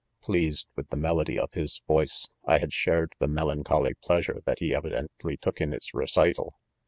Pleased 0.23 0.65
with 0.75 0.89
the 0.89 0.97
melody 0.97 1.37
of 1.37 1.53
his 1.53 1.79
voice, 1.87 2.27
I 2.43 2.57
had 2.57 2.73
shared 2.73 3.13
the 3.19 3.27
melancholy 3.27 3.93
plea 4.03 4.23
sure 4.23 4.41
that 4.47 4.57
he 4.57 4.73
evidently 4.73 5.37
took 5.37 5.61
in 5.61 5.73
its 5.73 5.93
recital. 5.93 6.53